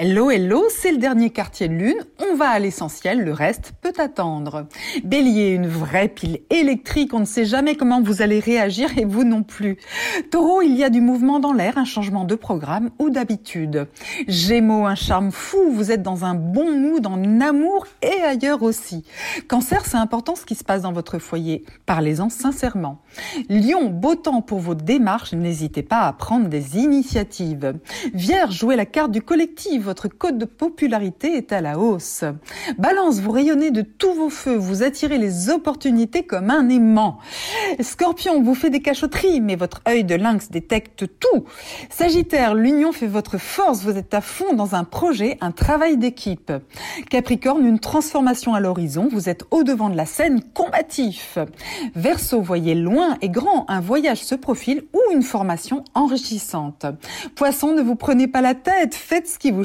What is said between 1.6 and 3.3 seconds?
de lune. On va à l'essentiel,